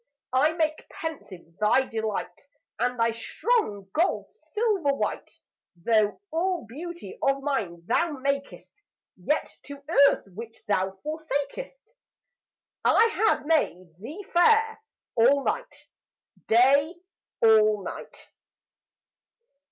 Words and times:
I 0.33 0.53
make 0.53 0.89
pensive 0.89 1.59
thy 1.59 1.85
delight, 1.85 2.47
And 2.79 2.99
thy 2.99 3.11
strong 3.11 3.87
gold 3.93 4.31
silver 4.31 4.93
white. 4.95 5.31
Though 5.75 6.19
all 6.31 6.65
beauty 6.65 7.19
of 7.21 7.43
nine 7.43 7.85
thou 7.85 8.13
makest, 8.13 8.73
Yet 9.15 9.55
to 9.65 9.83
earth 10.09 10.23
which 10.33 10.59
thou 10.65 10.97
forsakest 11.03 11.93
I 12.83 13.09
have 13.27 13.45
made 13.45 13.93
thee 13.99 14.25
fair 14.33 14.81
all 15.15 15.43
night, 15.43 15.87
Day 16.47 16.95
all 17.43 17.83
night. 17.83 18.31